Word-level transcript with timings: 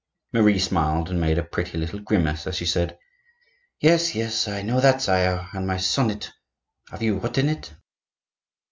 Marie 0.33 0.57
smiled 0.57 1.11
and 1.11 1.21
made 1.21 1.37
a 1.37 1.43
pretty 1.43 1.77
little 1.77 1.99
grimace 1.99 2.47
as 2.47 2.55
she 2.55 2.65
said: 2.65 2.97
"Yes, 3.79 4.15
yes, 4.15 4.47
I 4.47 4.63
know 4.63 4.79
that, 4.81 4.99
sire. 4.99 5.47
And 5.53 5.67
my 5.67 5.77
sonnet, 5.77 6.31
have 6.89 7.03
you 7.03 7.19
written 7.19 7.47
it?" 7.47 7.75